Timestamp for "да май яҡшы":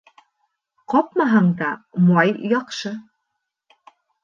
1.61-2.95